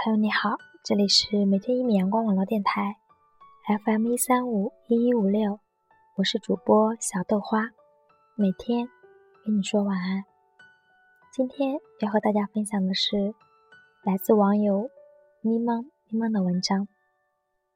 [0.00, 0.50] 朋友你好，
[0.84, 2.98] 这里是每天一米阳光网络电台
[3.84, 5.58] ，FM 一三五一一五六，
[6.14, 7.70] 我是主播小豆花，
[8.36, 8.88] 每天
[9.44, 10.24] 跟你说晚安。
[11.32, 13.34] 今天要和大家分享的是
[14.04, 14.88] 来自网友
[15.40, 16.86] 咪蒙咪蒙的文章，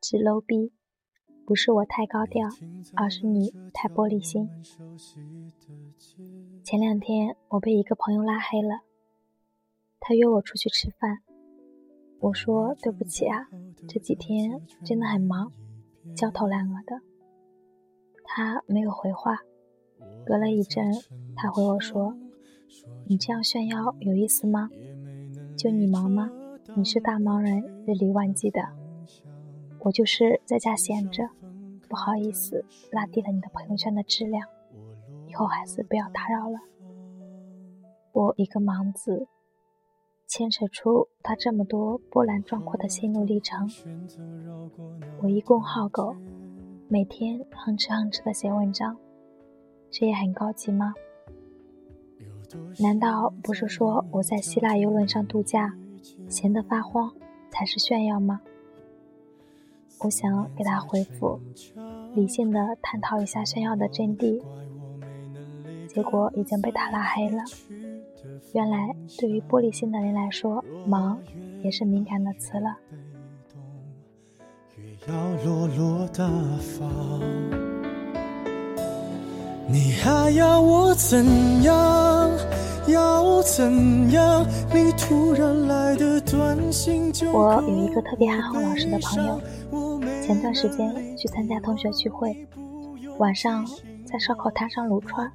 [0.00, 0.72] 只 low 逼，
[1.44, 2.48] 不是我太高调，
[2.94, 4.48] 而是你太玻璃心。
[6.62, 8.82] 前两天我被一个朋友拉黑了，
[9.98, 11.18] 他约我出去吃饭。
[12.22, 13.48] 我说对不起啊，
[13.88, 15.50] 这几天真的很忙，
[16.14, 17.00] 焦头烂额的。
[18.22, 19.40] 他没有回话。
[20.24, 20.92] 隔了一阵，
[21.34, 22.16] 他回我说
[23.06, 24.70] ：“你这样炫耀有意思吗？
[25.56, 26.30] 就你忙吗？
[26.76, 28.62] 你是大忙人，日理万机的。
[29.80, 31.28] 我就是在家闲着，
[31.88, 34.46] 不好意思拉低了你的朋友圈的质量。
[35.26, 36.60] 以后还是不要打扰了。
[38.12, 39.26] 我一个忙字。”
[40.34, 43.68] 牵扯出他这么多波澜壮阔的心路历程。
[45.20, 46.16] 我一公好狗，
[46.88, 48.96] 每天哼哧哼哧的写文章，
[49.90, 50.94] 这也很高级吗？
[52.80, 55.74] 难道不是说我在希腊游轮上度假，
[56.30, 57.12] 闲得发慌
[57.50, 58.40] 才是炫耀吗？
[60.00, 61.38] 我想给他回复，
[62.14, 64.42] 理性的探讨一下炫耀的真谛，
[65.86, 67.44] 结果已经被他拉黑了。
[68.52, 71.18] 原来，对于玻璃心的人来说，忙
[71.62, 72.76] 也是敏感的词了。
[79.68, 82.30] 你还要我怎样？
[82.88, 84.44] 要怎样？
[84.74, 89.40] 你突然来的短信就我有一个特别憨厚老实的朋友，
[90.22, 92.46] 前段时间去参加同学聚会，
[93.18, 93.66] 晚上
[94.04, 95.30] 在烧烤摊上撸串。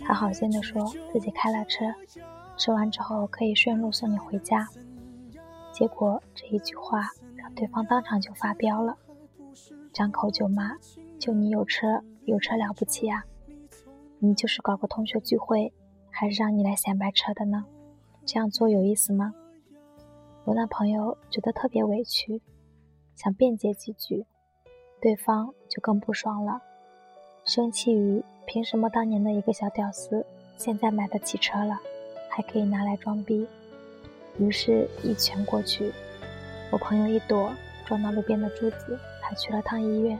[0.00, 1.86] 他好心的说自己开了车，
[2.56, 4.68] 吃完之后可以顺路送你回家。
[5.72, 8.96] 结果这一句话让对方当场就发飙了，
[9.92, 10.76] 张口就骂
[11.18, 13.24] ：“就你有车，有车了不起呀？
[14.18, 15.72] 你就是搞个同学聚会，
[16.10, 17.64] 还是让你来显摆车的呢？
[18.24, 19.34] 这样做有意思吗？”
[20.44, 22.42] 我那朋友觉得特别委屈，
[23.14, 24.26] 想辩解几句，
[25.00, 26.60] 对方就更不爽了，
[27.44, 28.24] 生气于。
[28.46, 30.24] 凭什么当年的一个小屌丝，
[30.56, 31.80] 现在买得起车了，
[32.28, 33.46] 还可以拿来装逼？
[34.38, 35.92] 于是，一拳过去，
[36.70, 37.52] 我朋友一躲，
[37.86, 40.18] 撞到路边的柱子，还去了趟医院。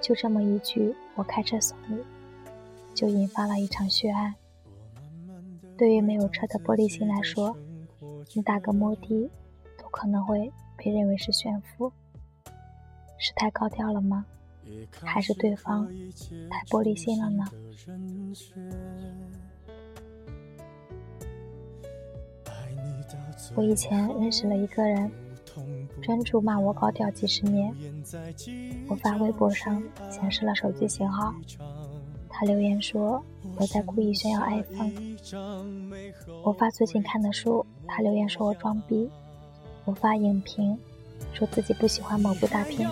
[0.00, 1.98] 就这么一句“我开车送你”，
[2.94, 4.34] 就引发了一场血案。
[5.76, 7.56] 对于没有车的玻璃心来说，
[8.34, 9.30] 你打个摩的，
[9.78, 11.92] 都可能会被认为是炫富，
[13.18, 14.26] 是太高调了吗？
[15.02, 15.86] 还是对方
[16.50, 17.44] 太玻璃心了呢？
[23.54, 25.10] 我以前认识了一个人，
[26.02, 27.72] 专注骂我高调几十年。
[28.88, 31.34] 我发微博上显示了手机型号，
[32.28, 33.22] 他留言说
[33.56, 34.92] 我在故意炫耀 iPhone。
[36.42, 39.08] 我发最近看的书，他留言说我装逼。
[39.84, 40.76] 我发影评，
[41.32, 42.90] 说自己不喜欢某部大片。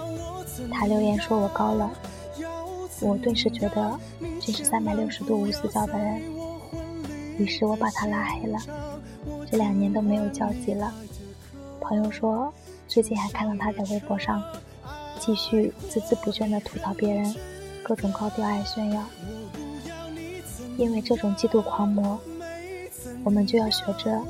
[0.70, 1.90] 他留言说我高冷，
[3.00, 3.98] 我顿时觉得
[4.40, 6.22] 真是三百六十度无死角的人，
[7.38, 8.58] 于是我把他拉黑了。
[9.50, 10.92] 这两年都没有交集了。
[11.80, 12.52] 朋友说
[12.88, 14.42] 最近还看到他在微博上
[15.18, 17.34] 继续孜孜不倦地吐槽别人
[17.82, 19.02] 各种高调爱炫耀。
[20.76, 22.18] 因为这种嫉妒狂魔，
[23.22, 24.20] 我们就要学着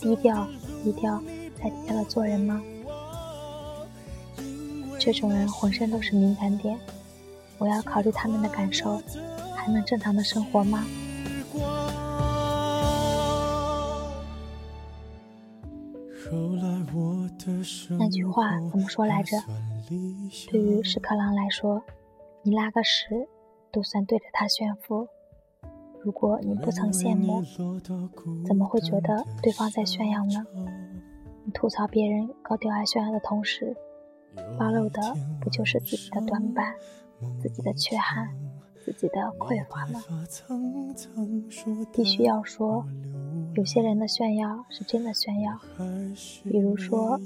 [0.00, 0.46] 低调、
[0.84, 1.20] 低调
[1.60, 2.62] 再低调的做人吗？
[5.10, 6.78] 这种人浑身都是敏感点，
[7.56, 9.00] 我要考虑他们的感受，
[9.56, 10.84] 还能正常的生活吗？
[17.98, 19.38] 那句话怎么说来着？
[20.50, 21.82] 对于屎壳郎来说，
[22.42, 23.26] 你拉个屎
[23.72, 25.08] 都算对着他炫富。
[26.02, 27.42] 如果你不曾羡慕，
[28.46, 30.44] 怎么会觉得对方在炫耀呢？
[31.46, 33.74] 你吐槽别人高调爱炫耀的同时。
[34.58, 35.00] 暴露的
[35.40, 36.74] 不就是自己的短板、
[37.40, 38.28] 自己的缺憾、
[38.84, 40.02] 自己的匮乏吗？
[41.92, 42.86] 必须要说，
[43.54, 45.58] 有些人的炫耀是真的炫耀，
[46.44, 47.20] 比如说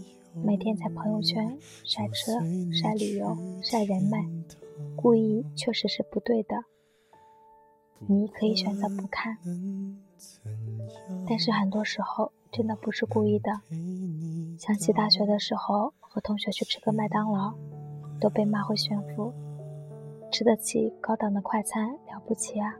[0.44, 2.32] 每天在朋友圈晒车、
[2.72, 4.26] 晒旅游、晒人脉，
[4.96, 6.64] 故意确实是不对的。
[8.08, 9.38] 你可以选择不看，
[11.28, 13.60] 但是很多时候真的不是故意的。
[14.58, 17.54] 想起大学的时候，和同学去吃个麦当劳，
[18.20, 19.32] 都被骂会炫富，
[20.30, 22.76] 吃得起高档的快餐了不起啊！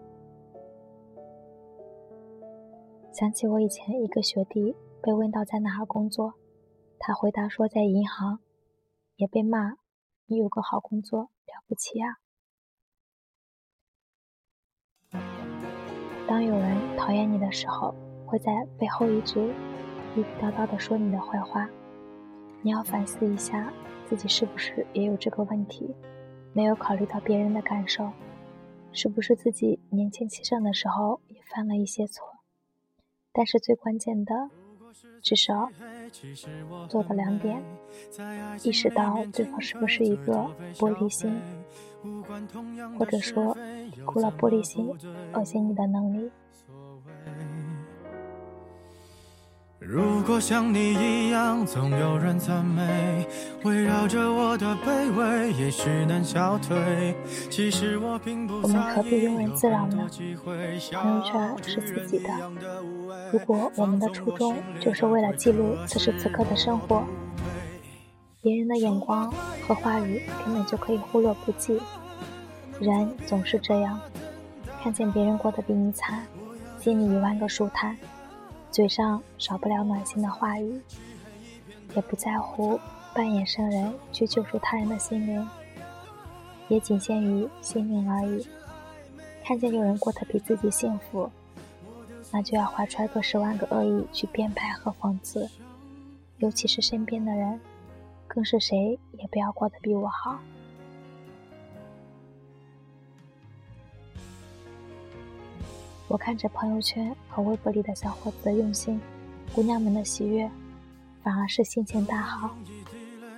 [3.11, 6.34] 想起我以前一个学弟被问到在哪儿工作，
[6.99, 8.40] 他回答说在银行，
[9.17, 9.78] 也被骂，
[10.26, 12.19] 你有个好工作了不起啊。
[16.28, 17.94] 当有人讨厌你的时候，
[18.26, 19.38] 会在背后一直
[20.14, 21.67] 絮絮叨叨的说你的坏话，
[22.62, 23.73] 你要反思一下
[24.09, 25.94] 自己是不是也有这个问题，
[26.53, 28.11] 没有考虑到别人的感受，
[28.93, 32.25] 是不是自己年轻气盛的时候也犯了一些错？
[33.32, 34.50] 但是最关键的。
[35.23, 35.70] 至少
[36.88, 37.62] 做到两点：
[38.62, 40.32] 意识到对方是不是一个
[40.75, 41.35] 玻璃心，
[42.99, 43.56] 或者说
[43.91, 44.87] 低估了玻璃心
[45.32, 46.31] 恶心你的能力。
[49.93, 53.27] 如果像你一样，总有人赞美，
[53.62, 57.15] 围绕着我的卑微，也许能消退。
[57.50, 60.09] 其实我并不我们何必庸人自扰呢？
[60.94, 62.31] 朋友圈是自己的，
[63.35, 67.05] 如果我们的初衷就是为了记录此时此刻的生活，
[68.41, 69.31] 别人的眼光
[69.69, 71.79] 和话语根本就可以忽略不计。
[72.81, 74.00] 人总是这样，
[74.83, 76.25] 看见别人过得比你惨，
[76.81, 77.95] 心里一万个舒坦。
[78.73, 80.81] 嘴上少不了暖心的话语，
[81.95, 82.81] 也不在乎
[83.15, 85.47] 扮演圣人去救赎他人的心灵，
[86.69, 88.47] 也仅限于心灵而已。
[89.45, 91.31] 看见有人过得比自己幸福，
[92.31, 95.51] 那就要怀揣个十万个恶意去编排和讽刺，
[96.39, 97.61] 尤其是身边的人，
[98.27, 100.39] 更是谁也不要过得比我好。
[106.12, 109.00] 我看着朋友圈和微博里的小伙子的用心，
[109.55, 110.47] 姑娘们的喜悦，
[111.23, 112.55] 反而是心情大好。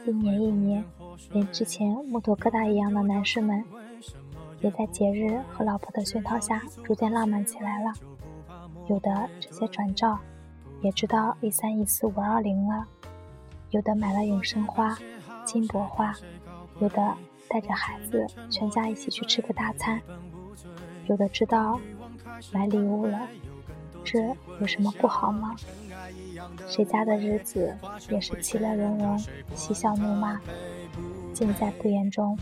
[0.05, 0.85] 一年一年，
[1.31, 3.65] 连之前木头疙瘩一样的男士们，
[4.61, 7.93] 也在节日和老婆的熏陶下，逐渐浪漫起来了。
[8.89, 10.19] 有的直接转账，
[10.83, 12.85] 也知道一三一四五二零了；
[13.71, 14.99] 有的买了永生花、
[15.45, 16.13] 金箔花；
[16.81, 17.15] 有的
[17.49, 19.97] 带着孩子，全家一起去吃个大餐；
[21.07, 21.79] 有的知道。
[22.53, 23.21] 买礼物了，
[24.05, 24.19] 这
[24.61, 25.55] 有什么不好吗？
[26.69, 27.77] 谁家的日子
[28.11, 29.19] 也是其乐融融，
[29.55, 30.39] 嬉笑怒骂，
[31.33, 32.39] 尽在不言中。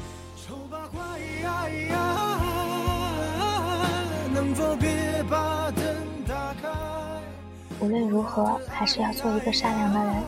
[7.81, 10.23] 无论如何，还是要做一个善良的人。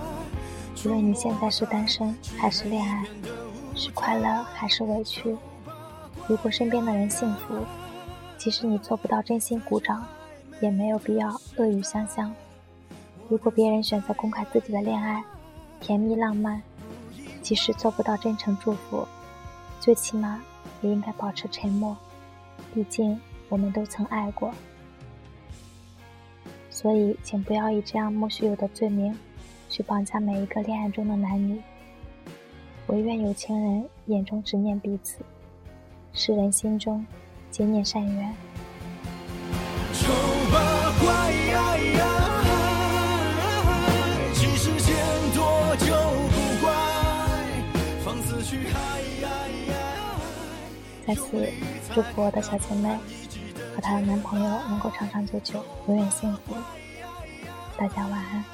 [0.84, 3.04] 无论你现在是单身还是恋爱，
[3.74, 5.36] 是快乐还是委屈，
[6.26, 7.64] 如果身边的人幸福。
[8.36, 10.06] 即使你做不到真心鼓掌，
[10.60, 12.34] 也没有必要恶语相向。
[13.28, 15.24] 如果别人选择公开自己的恋爱，
[15.80, 16.62] 甜蜜浪漫，
[17.40, 19.06] 即使做不到真诚祝福，
[19.80, 20.42] 最起码
[20.82, 21.96] 也应该保持沉默。
[22.74, 24.52] 毕竟我们都曾爱过。
[26.70, 29.16] 所以，请不要以这样莫须有的罪名，
[29.70, 31.62] 去绑架每一个恋爱中的男女。
[32.88, 35.24] 唯愿有情人眼中只念彼此，
[36.12, 37.06] 世人心中。
[37.54, 38.34] 结念善缘。
[51.06, 51.48] 再次
[51.94, 52.88] 祝福我的小姐妹
[53.76, 56.56] 和她的男朋友能够长长久久，永远幸福。
[57.78, 58.44] 大家晚安。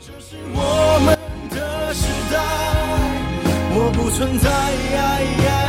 [0.00, 1.18] 这是我们
[1.50, 2.40] 的时代，
[3.78, 5.65] 我不存在。